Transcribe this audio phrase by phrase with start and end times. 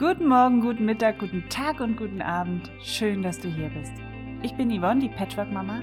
[0.00, 2.70] Guten Morgen, guten Mittag, guten Tag und guten Abend.
[2.82, 3.92] Schön, dass du hier bist.
[4.42, 5.82] Ich bin Yvonne, die Patchwork-Mama,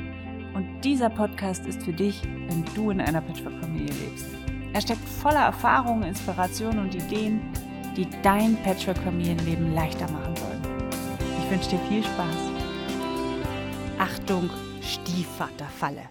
[0.55, 4.25] und dieser Podcast ist für dich, wenn du in einer Patchwork-Familie lebst.
[4.73, 7.41] Er steckt voller Erfahrungen, Inspirationen und Ideen,
[7.95, 10.63] die dein Patchwork-Familienleben leichter machen sollen.
[11.43, 12.51] Ich wünsche dir viel Spaß.
[13.99, 14.49] Achtung,
[14.81, 16.09] Stiefvaterfalle.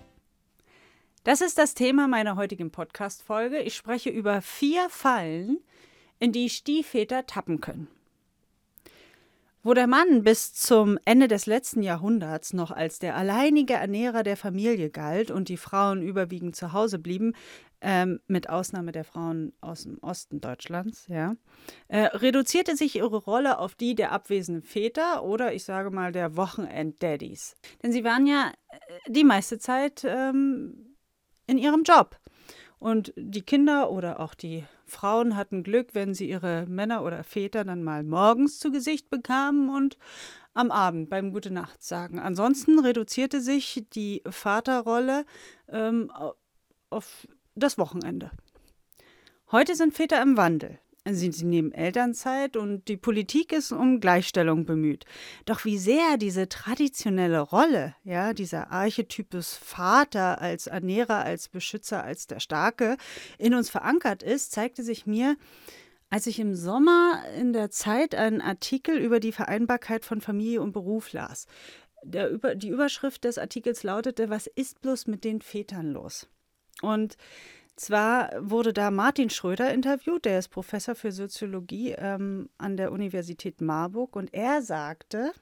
[1.25, 3.59] Das ist das Thema meiner heutigen Podcast-Folge.
[3.63, 5.59] Ich spreche über vier Fallen,
[6.21, 7.89] in die Stiefväter tappen können.
[9.67, 14.37] Wo der Mann bis zum Ende des letzten Jahrhunderts noch als der alleinige Ernährer der
[14.37, 17.33] Familie galt und die Frauen überwiegend zu Hause blieben,
[17.81, 21.35] ähm, mit Ausnahme der Frauen aus dem Osten Deutschlands, ja,
[21.89, 26.37] äh, reduzierte sich ihre Rolle auf die der abwesenden Väter oder ich sage mal der
[26.37, 27.57] Wochenend-Daddies.
[27.83, 28.77] Denn sie waren ja äh,
[29.09, 30.95] die meiste Zeit ähm,
[31.49, 32.21] in ihrem Job.
[32.79, 37.65] Und die Kinder oder auch die Frauen hatten Glück, wenn sie ihre Männer oder Väter
[37.65, 39.99] dann mal morgens zu Gesicht bekamen und
[40.55, 42.19] am Abend beim Gute Nacht sagen.
[42.19, 45.25] Ansonsten reduzierte sich die Vaterrolle
[45.69, 46.11] ähm,
[46.91, 48.31] auf das Wochenende.
[49.51, 50.79] Heute sind Väter im Wandel.
[51.15, 55.05] Sie, sie nehmen Elternzeit und die Politik ist um Gleichstellung bemüht.
[55.45, 62.27] Doch wie sehr diese traditionelle Rolle, ja, dieser Archetypus Vater als Ernährer, als Beschützer, als
[62.27, 62.97] der Starke
[63.39, 65.37] in uns verankert ist, zeigte sich mir,
[66.11, 70.73] als ich im Sommer in der Zeit einen Artikel über die Vereinbarkeit von Familie und
[70.73, 71.47] Beruf las.
[72.03, 76.29] Der, die Überschrift des Artikels lautete, was ist bloß mit den Vätern los?
[76.83, 77.17] Und
[77.77, 83.61] zwar wurde da Martin Schröder interviewt, der ist Professor für Soziologie ähm, an der Universität
[83.61, 85.33] Marburg, und er sagte,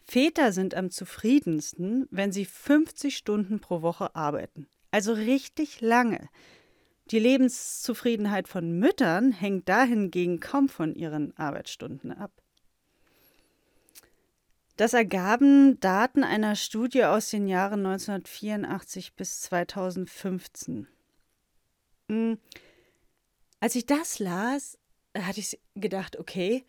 [0.00, 4.66] Väter sind am zufriedensten, wenn sie 50 Stunden pro Woche arbeiten.
[4.90, 6.28] Also richtig lange.
[7.10, 12.32] Die Lebenszufriedenheit von Müttern hängt dahingegen kaum von ihren Arbeitsstunden ab.
[14.76, 20.88] Das ergaben Daten einer Studie aus den Jahren 1984 bis 2015.
[22.12, 22.36] Hm,
[23.60, 24.78] als ich das las,
[25.16, 26.64] hatte ich gedacht, okay,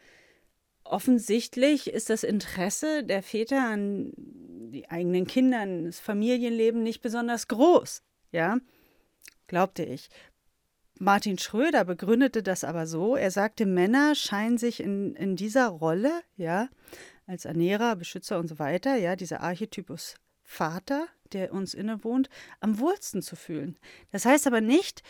[0.86, 8.03] offensichtlich ist das Interesse der Väter an die eigenen Kinder, das Familienleben nicht besonders groß.
[8.32, 8.58] Ja,
[9.48, 10.09] glaubte ich.
[10.98, 13.18] Martin Schröder begründete das aber so.
[13.18, 16.70] Er sagte, Männer scheinen sich in, in dieser Rolle, ja,
[17.28, 23.22] als Ernährer, Beschützer und so weiter, ja, dieser Archetypus Vater, der uns innewohnt, am wohlsten
[23.22, 23.78] zu fühlen.
[24.12, 25.04] Das heißt aber nicht,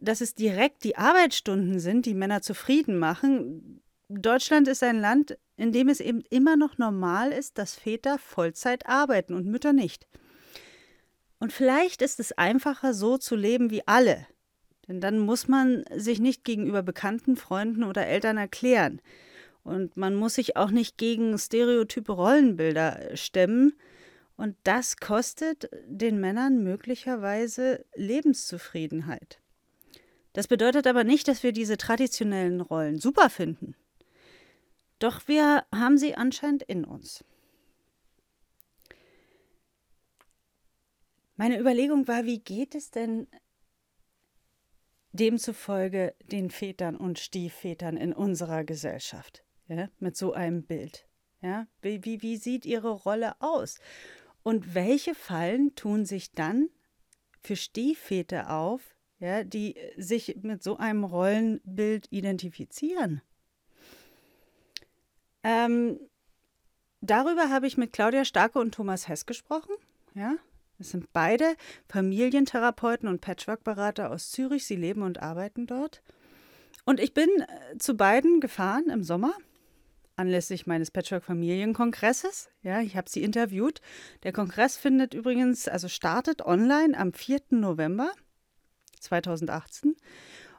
[0.00, 3.80] dass es direkt die Arbeitsstunden sind, die Männer zufrieden machen.
[4.08, 8.86] Deutschland ist ein Land, in dem es eben immer noch normal ist, dass Väter Vollzeit
[8.86, 10.06] arbeiten und Mütter nicht.
[11.40, 14.26] Und vielleicht ist es einfacher, so zu leben wie alle.
[14.88, 19.00] Denn dann muss man sich nicht gegenüber Bekannten, Freunden oder Eltern erklären.
[19.62, 23.74] Und man muss sich auch nicht gegen stereotype Rollenbilder stemmen,
[24.38, 29.40] und das kostet den Männern möglicherweise Lebenszufriedenheit.
[30.32, 33.74] Das bedeutet aber nicht, dass wir diese traditionellen Rollen super finden.
[35.00, 37.24] Doch wir haben sie anscheinend in uns.
[41.34, 43.26] Meine Überlegung war, wie geht es denn
[45.10, 51.08] demzufolge den Vätern und Stiefvätern in unserer Gesellschaft ja, mit so einem Bild?
[51.40, 53.78] Ja, wie, wie, wie sieht ihre Rolle aus?
[54.48, 56.70] Und welche Fallen tun sich dann
[57.42, 58.80] für Stiefväter auf,
[59.18, 63.20] ja, die sich mit so einem Rollenbild identifizieren?
[65.42, 66.00] Ähm,
[67.02, 69.74] darüber habe ich mit Claudia Starke und Thomas Hess gesprochen.
[70.14, 70.36] Ja,
[70.78, 71.54] es sind beide
[71.86, 74.64] Familientherapeuten und Patchwork-Berater aus Zürich.
[74.64, 76.02] Sie leben und arbeiten dort.
[76.86, 79.34] Und ich bin äh, zu beiden gefahren im Sommer
[80.18, 82.50] anlässlich meines Patchwork-Familienkongresses.
[82.62, 83.80] Ja, ich habe sie interviewt.
[84.24, 87.40] Der Kongress findet übrigens, also startet online am 4.
[87.50, 88.10] November
[89.00, 89.94] 2018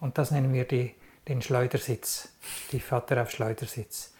[0.00, 0.92] Und das nennen wir die,
[1.28, 2.30] den Schleudersitz,
[2.72, 4.14] die Vater auf Schleudersitz.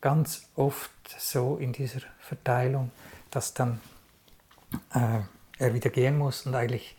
[0.00, 2.90] Ganz oft so in dieser Verteilung,
[3.30, 3.80] dass dann
[4.92, 5.20] äh,
[5.64, 6.96] er wieder gehen muss und eigentlich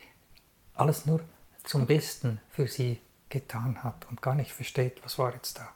[0.74, 1.20] alles nur
[1.64, 5.68] zum Besten für sie getan hat und gar nicht versteht, was war jetzt da.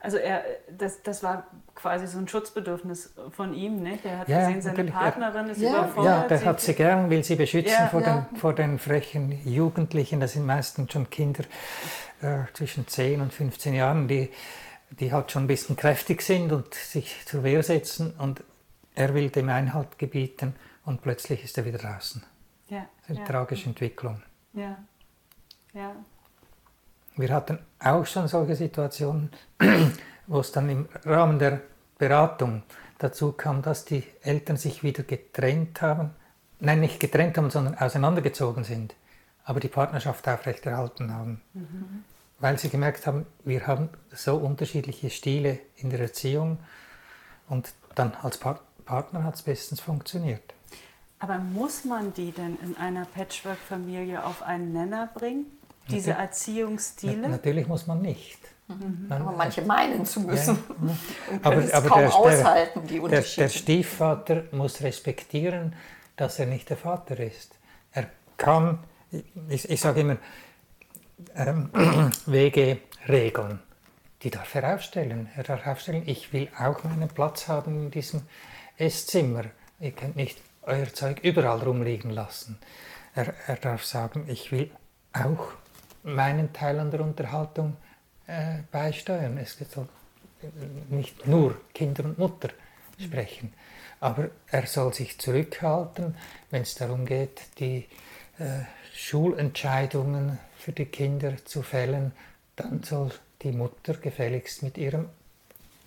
[0.00, 0.44] Also er,
[0.78, 3.98] das, das war quasi so ein Schutzbedürfnis von ihm, ne?
[4.04, 6.30] Der hat ja, gesehen, seine Partnerin ist ja, überfordert.
[6.30, 8.28] Ja, der hat sie gern, will sie beschützen ja, vor, ja.
[8.30, 10.20] Den, vor den frechen Jugendlichen.
[10.20, 11.44] Das sind meistens schon Kinder
[12.22, 14.30] äh, zwischen 10 und 15 Jahren, die,
[14.90, 18.14] die halt schon ein bisschen kräftig sind und sich zur Wehr setzen.
[18.18, 18.44] Und
[18.94, 20.54] er will dem Einhalt gebieten
[20.86, 22.22] und plötzlich ist er wieder draußen.
[22.68, 24.22] Ja, das ist eine tragische Entwicklung.
[24.54, 24.78] Ja,
[25.74, 25.94] ja.
[27.16, 29.30] Wir hatten auch schon solche Situationen,
[30.26, 31.60] wo es dann im Rahmen der
[31.98, 32.62] Beratung
[32.98, 36.10] dazu kam, dass die Eltern sich wieder getrennt haben.
[36.60, 38.94] Nein, nicht getrennt haben, sondern auseinandergezogen sind,
[39.44, 41.42] aber die Partnerschaft aufrechterhalten haben.
[41.52, 42.04] Mhm.
[42.38, 46.58] Weil sie gemerkt haben, wir haben so unterschiedliche Stile in der Erziehung
[47.48, 50.54] und dann als Partner hat es bestens funktioniert.
[51.18, 55.46] Aber muss man die denn in einer Patchwork-Familie auf einen Nenner bringen?
[55.88, 57.28] Diese natürlich, Erziehungsstile?
[57.28, 58.38] Natürlich muss man nicht.
[58.68, 59.06] Mhm.
[59.08, 60.58] Man, aber manche meinen zu müssen.
[60.68, 61.34] Ja, ja.
[61.34, 65.74] Und aber, aber kaum der, aushalten, die der, der Stiefvater muss respektieren,
[66.16, 67.54] dass er nicht der Vater ist.
[67.92, 68.80] Er kann,
[69.48, 70.16] ich, ich sage immer,
[71.34, 71.70] ähm,
[72.26, 72.78] Wege
[73.08, 73.60] regeln.
[74.22, 75.28] Die darf er aufstellen.
[75.36, 78.22] Er darf aufstellen, ich will auch meinen Platz haben in diesem
[78.76, 79.44] Esszimmer.
[79.78, 82.58] Ihr könnt nicht euer Zeug überall rumliegen lassen.
[83.14, 84.70] Er, er darf sagen, ich will
[85.12, 85.52] auch
[86.02, 87.76] meinen Teil an der Unterhaltung
[88.26, 89.38] äh, beisteuern.
[89.38, 89.88] Es soll
[90.90, 92.50] nicht nur Kinder und Mutter
[92.98, 93.52] sprechen,
[94.00, 96.16] aber er soll sich zurückhalten,
[96.50, 97.86] wenn es darum geht, die
[98.38, 98.60] äh,
[98.94, 102.12] Schulentscheidungen für die Kinder zu fällen,
[102.56, 103.10] dann soll
[103.42, 105.08] die Mutter gefälligst mit ihrem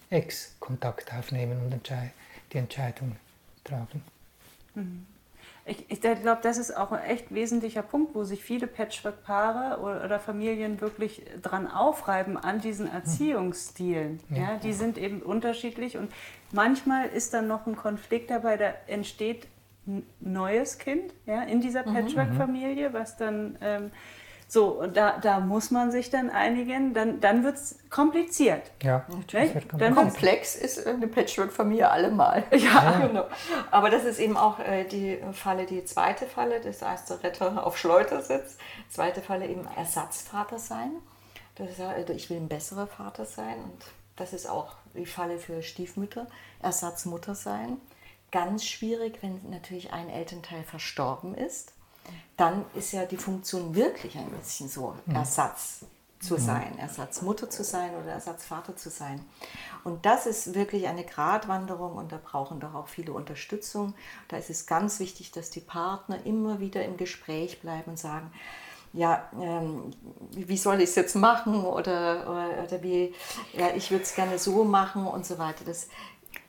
[0.09, 1.91] Ex Kontakt aufnehmen und
[2.53, 3.15] die Entscheidung
[3.63, 4.03] tragen.
[4.75, 5.05] Mhm.
[5.65, 10.03] Ich, ich glaube, das ist auch ein echt wesentlicher Punkt, wo sich viele Patchwork-Paare oder,
[10.03, 12.95] oder, Familien wirklich dran aufreiben an diesen hm.
[12.95, 14.19] Erziehungsstilen.
[14.29, 14.37] Ja.
[14.37, 14.57] ja.
[14.57, 16.11] die sind eben unterschiedlich und
[16.51, 19.47] manchmal ist dann noch ein Konflikt dabei, da entsteht
[19.85, 21.93] ein neues Kind ja, in dieser mhm.
[21.93, 23.91] Patchwork-Familie, was dann ähm,
[24.51, 28.63] so, und da, da muss man sich dann einigen, dann, dann wird es kompliziert.
[28.81, 29.51] Ja, natürlich.
[29.77, 32.43] Dann Komplex ist eine Patchwork-Familie allemal.
[32.51, 32.57] Ja.
[32.57, 33.07] ja.
[33.07, 33.25] genau.
[33.69, 37.63] Aber das ist eben auch äh, die Falle, die zweite Falle, das heißt der Retter
[37.65, 38.57] auf Schleudersitz.
[38.89, 40.93] Zweite Falle eben Ersatzvater sein.
[41.53, 43.85] Das ist, also ich will ein besserer Vater sein und
[44.15, 46.25] das ist auch die Falle für Stiefmütter.
[46.63, 47.77] Ersatzmutter sein.
[48.31, 51.73] Ganz schwierig, wenn natürlich ein Elternteil verstorben ist
[52.37, 55.15] dann ist ja die Funktion wirklich ein bisschen so, mhm.
[55.15, 55.85] Ersatz
[56.19, 56.39] zu mhm.
[56.39, 59.23] sein, Ersatzmutter zu sein oder Ersatzvater zu sein.
[59.83, 63.93] Und das ist wirklich eine Gratwanderung und da brauchen doch auch viele Unterstützung.
[64.27, 68.31] Da ist es ganz wichtig, dass die Partner immer wieder im Gespräch bleiben und sagen,
[68.91, 69.91] ja, ähm,
[70.31, 73.13] wie soll ich es jetzt machen oder, oder, oder wie,
[73.53, 75.63] ja, ich würde es gerne so machen und so weiter.
[75.63, 75.87] Das,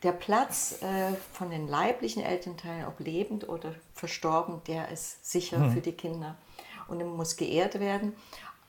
[0.02, 5.72] der Platz äh, von den leiblichen Elternteilen, ob lebend oder verstorben, der ist sicher mhm.
[5.72, 6.36] für die Kinder
[6.88, 8.14] und muss geehrt werden.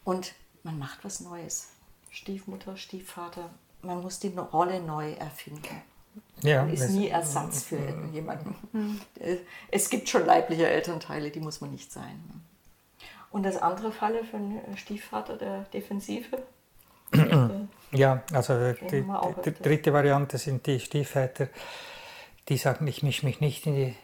[0.03, 1.69] Und man macht was Neues.
[2.09, 3.49] Stiefmutter, Stiefvater,
[3.81, 5.81] man muss die Rolle neu erfinden.
[6.41, 7.77] Ja, man ist nie Ersatz für
[8.11, 8.55] jemanden.
[8.73, 9.01] Mhm.
[9.71, 12.19] Es gibt schon leibliche Elternteile, die muss man nicht sein.
[13.31, 16.43] Und das andere Falle für einen Stiefvater, der Defensive,
[17.91, 19.03] ja, also die,
[19.45, 21.47] die, dritte Variante sind die Stiefväter,
[22.49, 23.95] die sagen, ich mische mich nicht in die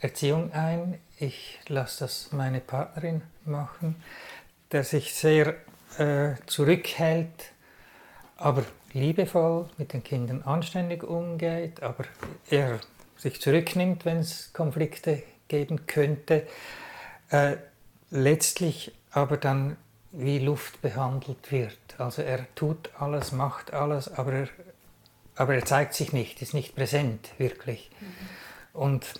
[0.00, 3.96] Erziehung ein, ich lasse das meine Partnerin machen,
[4.72, 5.54] der sich sehr
[5.98, 7.52] äh, zurückhält,
[8.36, 12.04] aber liebevoll mit den Kindern anständig umgeht, aber
[12.50, 12.80] er
[13.16, 16.46] sich zurücknimmt, wenn es Konflikte geben könnte.
[17.30, 17.56] Äh,
[18.10, 19.76] letztlich aber dann
[20.16, 21.78] wie Luft behandelt wird.
[21.98, 24.48] Also er tut alles, macht alles, aber er,
[25.36, 27.90] aber er zeigt sich nicht, ist nicht präsent wirklich.
[28.00, 28.78] Mhm.
[28.80, 29.14] Und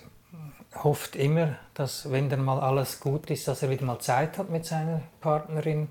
[0.83, 4.49] hofft immer, dass wenn dann mal alles gut ist, dass er wieder mal Zeit hat
[4.49, 5.89] mit seiner Partnerin.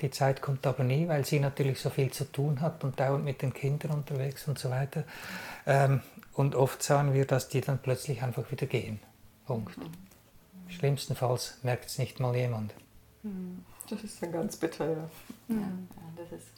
[0.00, 3.24] Die Zeit kommt aber nie, weil sie natürlich so viel zu tun hat und dauernd
[3.24, 5.04] mit den Kindern unterwegs und so weiter.
[5.66, 6.00] Ähm,
[6.32, 9.00] und oft sagen wir, dass die dann plötzlich einfach wieder gehen.
[9.46, 9.78] Punkt.
[9.78, 9.90] Mhm.
[10.68, 12.74] Schlimmstenfalls merkt es nicht mal jemand.
[13.22, 13.64] Mhm.
[13.88, 15.10] Das ist dann ganz bitter, ja.
[15.48, 15.56] ja.
[15.56, 15.68] ja
[16.16, 16.48] das, ist,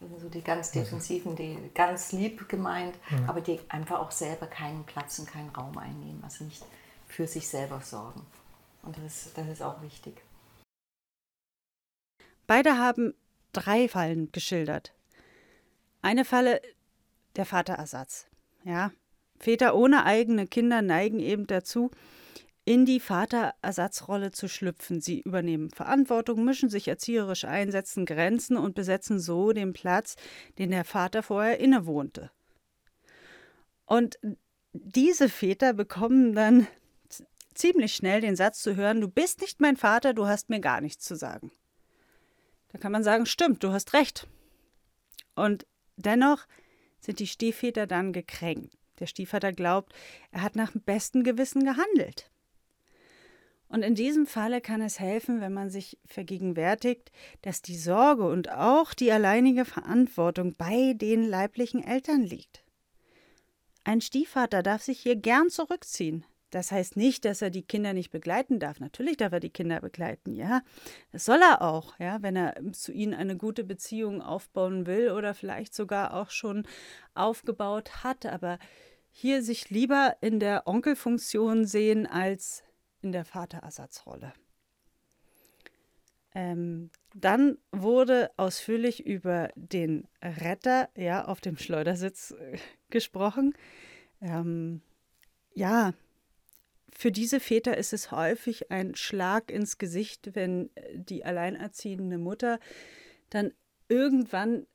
[0.00, 3.28] das sind so die ganz defensiven, die ganz lieb gemeint, ja.
[3.28, 6.64] aber die einfach auch selber keinen Platz und keinen Raum einnehmen, also nicht
[7.06, 8.24] für sich selber sorgen.
[8.82, 10.22] Und das ist, das ist auch wichtig.
[12.46, 13.14] Beide haben
[13.52, 14.92] drei Fallen geschildert.
[16.00, 16.60] Eine Falle,
[17.36, 18.26] der Vaterersatz.
[18.64, 18.92] Ja,
[19.38, 21.90] Väter ohne eigene Kinder neigen eben dazu,
[22.64, 25.00] in die Vaterersatzrolle zu schlüpfen.
[25.00, 30.16] Sie übernehmen Verantwortung, mischen sich erzieherisch ein, setzen Grenzen und besetzen so den Platz,
[30.58, 32.30] den der Vater vorher innewohnte.
[33.84, 34.18] Und
[34.72, 36.66] diese Väter bekommen dann
[37.54, 40.80] ziemlich schnell den Satz zu hören, du bist nicht mein Vater, du hast mir gar
[40.80, 41.50] nichts zu sagen.
[42.68, 44.26] Da kann man sagen, stimmt, du hast recht.
[45.34, 45.66] Und
[45.96, 46.46] dennoch
[47.00, 48.78] sind die Stiefväter dann gekränkt.
[48.98, 49.92] Der Stiefvater glaubt,
[50.30, 52.30] er hat nach bestem Gewissen gehandelt.
[53.72, 57.10] Und in diesem Falle kann es helfen, wenn man sich vergegenwärtigt,
[57.40, 62.62] dass die Sorge und auch die alleinige Verantwortung bei den leiblichen Eltern liegt.
[63.82, 66.26] Ein Stiefvater darf sich hier gern zurückziehen.
[66.50, 68.78] Das heißt nicht, dass er die Kinder nicht begleiten darf.
[68.78, 70.60] Natürlich darf er die Kinder begleiten, ja.
[71.10, 75.32] Das soll er auch, ja, wenn er zu ihnen eine gute Beziehung aufbauen will oder
[75.32, 76.66] vielleicht sogar auch schon
[77.14, 78.26] aufgebaut hat.
[78.26, 78.58] Aber
[79.10, 82.62] hier sich lieber in der Onkelfunktion sehen als
[83.02, 84.32] in der Vaterersatzrolle.
[86.34, 92.56] Ähm, dann wurde ausführlich über den Retter ja, auf dem Schleudersitz äh,
[92.88, 93.52] gesprochen.
[94.22, 94.80] Ähm,
[95.54, 95.92] ja,
[96.96, 102.58] für diese Väter ist es häufig ein Schlag ins Gesicht, wenn äh, die alleinerziehende Mutter
[103.28, 103.52] dann
[103.88, 104.66] irgendwann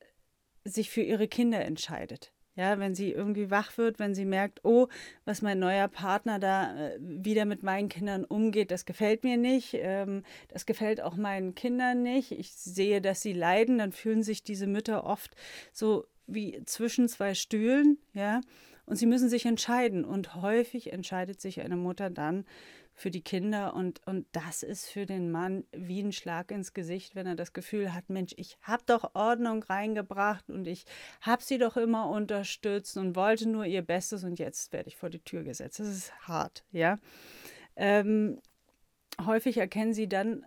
[0.64, 2.32] sich für ihre Kinder entscheidet.
[2.58, 4.88] Ja, wenn sie irgendwie wach wird, wenn sie merkt, oh,
[5.24, 9.74] was mein neuer Partner da äh, wieder mit meinen Kindern umgeht, das gefällt mir nicht,
[9.74, 12.32] ähm, das gefällt auch meinen Kindern nicht.
[12.32, 15.36] Ich sehe, dass sie leiden, dann fühlen sich diese Mütter oft
[15.72, 18.40] so wie zwischen zwei Stühlen, ja,
[18.86, 20.04] und sie müssen sich entscheiden.
[20.04, 22.44] Und häufig entscheidet sich eine Mutter dann
[22.98, 23.74] für die Kinder.
[23.74, 27.52] Und, und das ist für den Mann wie ein Schlag ins Gesicht, wenn er das
[27.52, 30.84] Gefühl hat, Mensch, ich habe doch Ordnung reingebracht und ich
[31.20, 35.10] habe sie doch immer unterstützt und wollte nur ihr Bestes und jetzt werde ich vor
[35.10, 35.78] die Tür gesetzt.
[35.78, 36.98] Das ist hart, ja.
[37.76, 38.40] Ähm,
[39.24, 40.44] häufig erkennen sie dann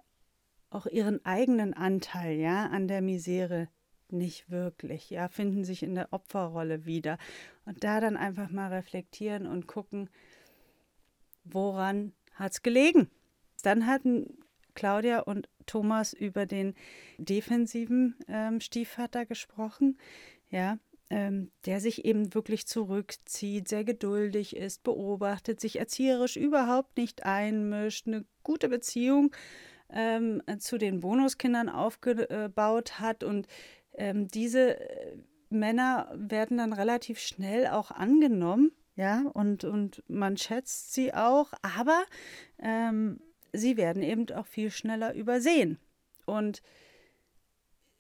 [0.70, 3.70] auch ihren eigenen Anteil, ja, an der Misere
[4.10, 7.18] nicht wirklich, ja, finden sich in der Opferrolle wieder.
[7.64, 10.10] Und da dann einfach mal reflektieren und gucken,
[11.46, 13.10] woran hat es gelegen.
[13.64, 14.38] Dann hatten
[14.74, 16.74] Claudia und Thomas über den
[17.18, 19.98] defensiven ähm, Stiefvater gesprochen,
[20.50, 20.78] ja,
[21.10, 28.08] ähm, der sich eben wirklich zurückzieht, sehr geduldig ist, beobachtet, sich erzieherisch überhaupt nicht einmischt,
[28.08, 29.36] eine gute Beziehung
[29.90, 33.48] ähm, zu den Bonuskindern aufgebaut hat und
[33.94, 35.18] ähm, diese äh,
[35.50, 38.72] Männer werden dann relativ schnell auch angenommen
[39.02, 42.06] ja, und, und man schätzt sie auch, aber
[42.60, 43.20] ähm,
[43.52, 45.80] sie werden eben auch viel schneller übersehen.
[46.28, 46.62] Und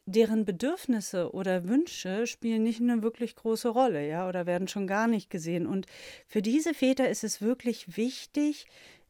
[0.06, 5.08] deren Bedürfnisse oder Wünsche spielen nicht eine wirklich große Rolle, ja, oder werden schon gar
[5.08, 5.66] nicht gesehen.
[5.66, 5.88] Und
[6.28, 8.68] für diese Väter ist es wirklich wichtig,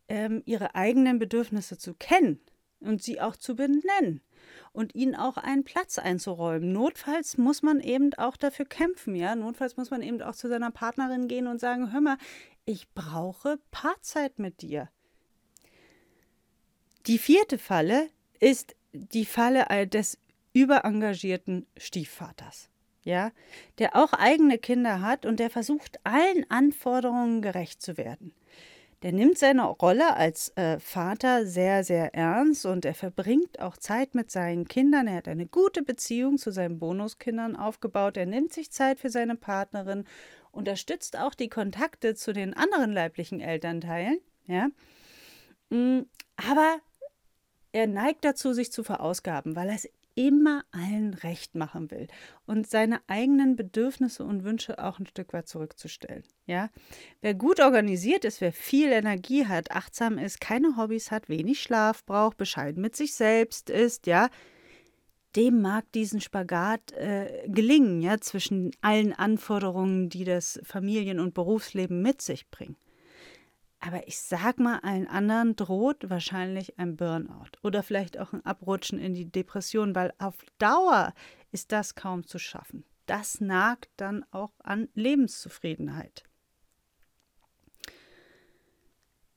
[0.07, 2.39] ähm, ihre eigenen Bedürfnisse zu kennen
[2.79, 4.21] und sie auch zu benennen
[4.73, 6.71] und ihnen auch einen Platz einzuräumen.
[6.71, 9.35] Notfalls muss man eben auch dafür kämpfen, ja.
[9.35, 12.17] Notfalls muss man eben auch zu seiner Partnerin gehen und sagen, hör mal,
[12.65, 14.89] ich brauche Paarzeit mit dir.
[17.07, 20.19] Die vierte Falle ist die Falle des
[20.53, 22.69] überengagierten Stiefvaters,
[23.03, 23.31] ja,
[23.79, 28.33] der auch eigene Kinder hat und der versucht, allen Anforderungen gerecht zu werden.
[29.03, 34.13] Der nimmt seine Rolle als äh, Vater sehr, sehr ernst und er verbringt auch Zeit
[34.13, 35.07] mit seinen Kindern.
[35.07, 38.15] Er hat eine gute Beziehung zu seinen Bonuskindern aufgebaut.
[38.17, 40.05] Er nimmt sich Zeit für seine Partnerin,
[40.51, 44.19] unterstützt auch die Kontakte zu den anderen leiblichen Elternteilen.
[44.45, 44.67] Ja?
[45.71, 46.05] Mm,
[46.35, 46.77] aber
[47.71, 49.89] er neigt dazu, sich zu verausgaben, weil er es
[50.27, 52.07] immer allen recht machen will
[52.45, 56.23] und seine eigenen Bedürfnisse und Wünsche auch ein Stück weit zurückzustellen.
[56.45, 56.69] Ja,
[57.21, 62.05] wer gut organisiert ist, wer viel Energie hat, achtsam ist, keine Hobbys hat, wenig Schlaf
[62.05, 64.29] braucht, bescheiden mit sich selbst ist, ja,
[65.35, 72.01] dem mag diesen Spagat äh, gelingen, ja, zwischen allen Anforderungen, die das Familien- und Berufsleben
[72.01, 72.75] mit sich bringen.
[73.83, 78.99] Aber ich sag mal, allen anderen droht wahrscheinlich ein Burnout oder vielleicht auch ein Abrutschen
[78.99, 81.13] in die Depression, weil auf Dauer
[81.51, 82.85] ist das kaum zu schaffen.
[83.07, 86.23] Das nagt dann auch an Lebenszufriedenheit.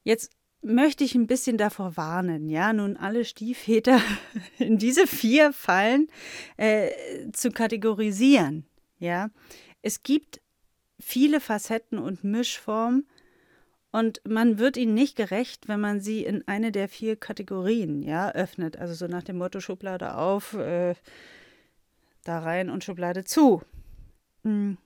[0.02, 3.98] Jetzt möchte ich ein bisschen davor warnen, ja, nun alle Stiefväter
[4.58, 6.08] in diese vier Fallen
[6.58, 6.90] äh,
[7.32, 8.66] zu kategorisieren.
[8.98, 9.30] Ja,
[9.80, 10.42] es gibt
[11.00, 13.06] viele Facetten und Mischformen
[13.94, 18.32] und man wird ihnen nicht gerecht, wenn man sie in eine der vier Kategorien ja,
[18.32, 18.76] öffnet.
[18.76, 20.96] Also so nach dem Motto Schublade auf, äh,
[22.24, 23.62] da rein und Schublade zu.
[24.42, 24.78] Hm.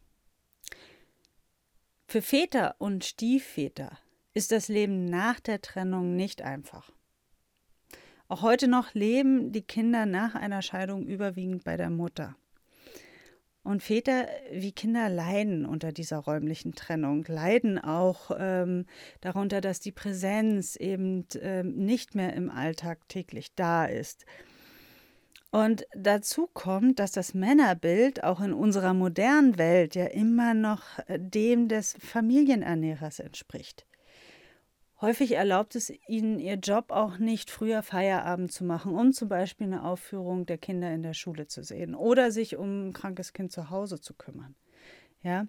[2.06, 3.96] Für Väter und Stiefväter
[4.34, 6.92] ist das Leben nach der Trennung nicht einfach.
[8.28, 12.36] Auch heute noch leben die Kinder nach einer Scheidung überwiegend bei der Mutter.
[13.62, 18.86] Und Väter wie Kinder leiden unter dieser räumlichen Trennung, leiden auch ähm,
[19.20, 24.24] darunter, dass die Präsenz eben ähm, nicht mehr im Alltag täglich da ist.
[25.50, 31.18] Und dazu kommt, dass das Männerbild auch in unserer modernen Welt ja immer noch äh,
[31.18, 33.86] dem des Familienernährers entspricht.
[35.00, 39.68] Häufig erlaubt es ihnen ihr Job auch nicht, früher Feierabend zu machen, um zum Beispiel
[39.68, 43.52] eine Aufführung der Kinder in der Schule zu sehen oder sich um ein krankes Kind
[43.52, 44.56] zu Hause zu kümmern.
[45.22, 45.46] Ja.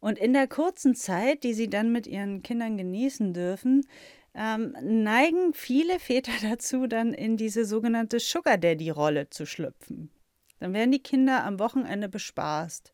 [0.00, 3.86] Und in der kurzen Zeit, die sie dann mit ihren Kindern genießen dürfen,
[4.34, 10.10] ähm, neigen viele Väter dazu, dann in diese sogenannte Sugar Daddy-Rolle zu schlüpfen.
[10.58, 12.92] Dann werden die Kinder am Wochenende bespaßt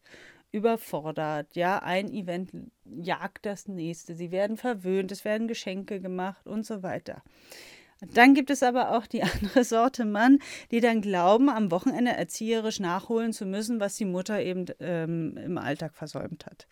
[0.52, 1.54] überfordert.
[1.54, 2.50] Ja, ein Event
[2.84, 4.14] jagt das nächste.
[4.14, 7.22] Sie werden verwöhnt, es werden Geschenke gemacht und so weiter.
[8.14, 10.38] Dann gibt es aber auch die andere Sorte Mann,
[10.70, 15.58] die dann glauben, am Wochenende erzieherisch nachholen zu müssen, was die Mutter eben ähm, im
[15.58, 16.66] Alltag versäumt hat.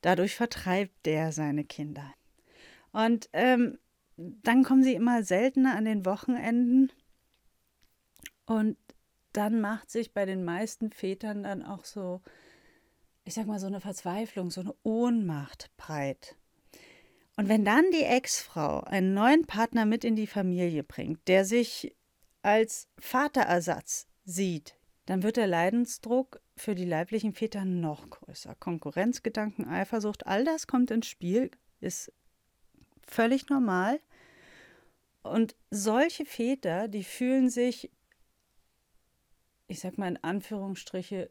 [0.00, 2.14] Dadurch vertreibt der seine Kinder.
[2.92, 3.78] Und ähm,
[4.16, 6.90] dann kommen sie immer seltener an den Wochenenden
[8.46, 8.78] und
[9.32, 12.22] dann macht sich bei den meisten Vätern dann auch so
[13.26, 16.36] ich sag mal, so eine Verzweiflung, so eine Ohnmacht breit.
[17.36, 21.94] Und wenn dann die Ex-Frau einen neuen Partner mit in die Familie bringt, der sich
[22.42, 28.54] als Vaterersatz sieht, dann wird der Leidensdruck für die leiblichen Väter noch größer.
[28.54, 32.12] Konkurrenzgedanken, Eifersucht, all das kommt ins Spiel, ist
[33.08, 34.00] völlig normal.
[35.24, 37.90] Und solche Väter, die fühlen sich,
[39.66, 41.28] ich sag mal in Anführungsstriche,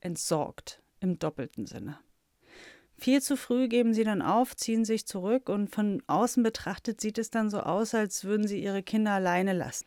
[0.00, 1.98] entsorgt im doppelten Sinne.
[2.96, 7.16] Viel zu früh geben sie dann auf, ziehen sich zurück und von außen betrachtet sieht
[7.16, 9.86] es dann so aus, als würden sie ihre Kinder alleine lassen.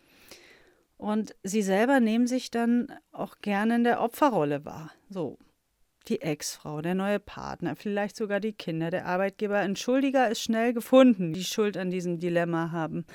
[0.97, 4.91] Und sie selber nehmen sich dann auch gerne in der Opferrolle wahr.
[5.09, 5.37] So,
[6.07, 9.59] die Ex-Frau, der neue Partner, vielleicht sogar die Kinder, der Arbeitgeber.
[9.59, 13.05] Entschuldiger ist schnell gefunden, die Schuld an diesem Dilemma haben.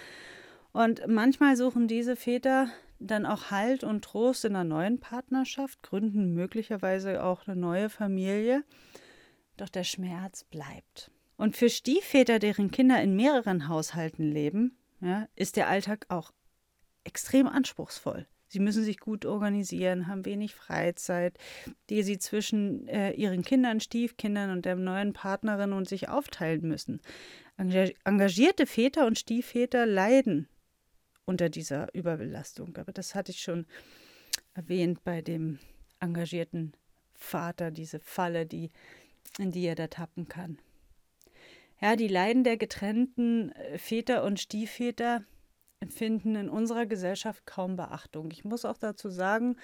[0.72, 6.34] Und manchmal suchen diese Väter dann auch Halt und Trost in einer neuen Partnerschaft, gründen
[6.34, 8.64] möglicherweise auch eine neue Familie.
[9.56, 11.10] Doch der Schmerz bleibt.
[11.36, 16.32] Und für Stiefväter, deren Kinder in mehreren Haushalten leben, ja, ist der Alltag auch
[17.04, 18.26] extrem anspruchsvoll.
[18.48, 21.38] Sie müssen sich gut organisieren, haben wenig Freizeit,
[21.90, 27.00] die sie zwischen äh, ihren Kindern, Stiefkindern und der neuen Partnerin und sich aufteilen müssen.
[27.56, 30.48] Engagierte Väter und Stiefväter leiden
[31.28, 32.74] unter dieser Überbelastung.
[32.78, 33.66] Aber das hatte ich schon
[34.54, 35.58] erwähnt bei dem
[36.00, 36.72] engagierten
[37.12, 38.70] Vater, diese Falle, die,
[39.38, 40.58] in die er da tappen kann.
[41.80, 45.22] Ja, die Leiden der getrennten äh, Väter und Stiefväter
[45.90, 48.30] finden in unserer Gesellschaft kaum Beachtung.
[48.32, 49.56] Ich muss auch dazu sagen,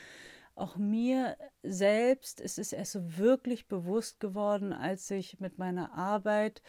[0.55, 6.63] auch mir selbst ist es erst so wirklich bewusst geworden, als ich mit meiner Arbeit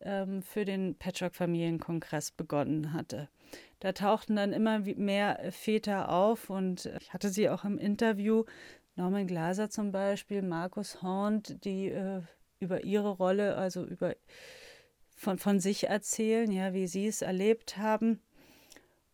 [0.00, 3.28] ähm, für den Patchwork-Familienkongress begonnen hatte.
[3.80, 7.78] Da tauchten dann immer mehr äh, Väter auf und äh, ich hatte sie auch im
[7.78, 8.44] Interview.
[8.96, 12.22] Norman Glaser zum Beispiel, Markus Hornd, die äh,
[12.60, 14.14] über ihre Rolle, also über
[15.16, 18.20] von, von sich erzählen, ja, wie sie es erlebt haben.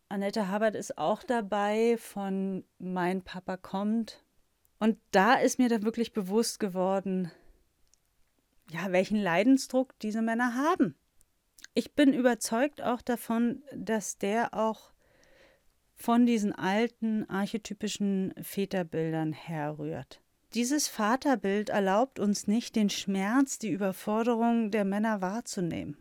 [0.09, 4.23] Annette Habert ist auch dabei von Mein Papa kommt.
[4.79, 7.31] Und da ist mir dann wirklich bewusst geworden,
[8.71, 10.95] ja, welchen Leidensdruck diese Männer haben
[11.77, 14.89] ich bin überzeugt auch davon, dass der auch
[15.93, 20.19] von diesen alten archetypischen Väterbildern herrührt.
[20.55, 25.97] Dieses Vaterbild erlaubt uns nicht, den Schmerz, die Überforderung der Männer wahrzunehmen.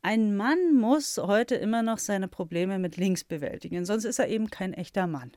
[0.00, 4.48] Ein Mann muss heute immer noch seine Probleme mit links bewältigen, sonst ist er eben
[4.48, 5.32] kein echter Mann.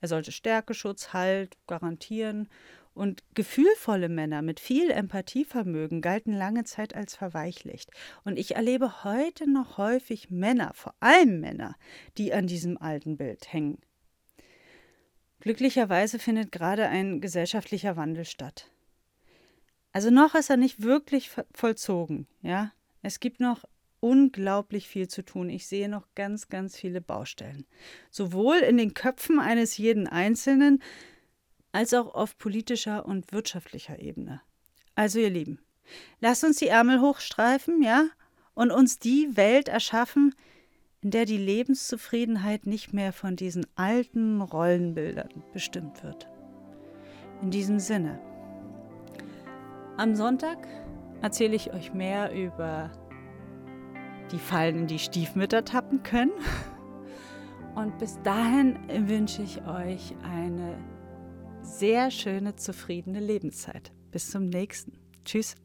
[0.00, 2.48] Er sollte Stärkeschutz, Halt garantieren
[2.94, 7.90] und gefühlvolle Männer mit viel Empathievermögen galten lange Zeit als verweichlicht.
[8.24, 11.74] Und ich erlebe heute noch häufig Männer, vor allem Männer,
[12.16, 13.78] die an diesem alten Bild hängen.
[15.40, 18.70] Glücklicherweise findet gerade ein gesellschaftlicher Wandel statt.
[19.92, 22.72] Also noch ist er nicht wirklich vollzogen, ja.
[23.02, 23.64] Es gibt noch
[24.00, 25.48] unglaublich viel zu tun.
[25.48, 27.66] Ich sehe noch ganz, ganz viele Baustellen.
[28.10, 30.82] Sowohl in den Köpfen eines jeden Einzelnen,
[31.74, 34.40] als auch auf politischer und wirtschaftlicher Ebene.
[34.94, 35.58] Also ihr Lieben,
[36.20, 38.06] lasst uns die Ärmel hochstreifen, ja,
[38.54, 40.36] und uns die Welt erschaffen,
[41.00, 46.28] in der die Lebenszufriedenheit nicht mehr von diesen alten Rollenbildern bestimmt wird.
[47.42, 48.20] In diesem Sinne.
[49.96, 50.68] Am Sonntag
[51.22, 52.92] erzähle ich euch mehr über
[54.30, 56.32] die Fallen, in die Stiefmütter tappen können.
[57.74, 60.78] Und bis dahin wünsche ich euch eine
[61.64, 63.92] sehr schöne, zufriedene Lebenszeit.
[64.10, 64.98] Bis zum nächsten.
[65.24, 65.56] Tschüss.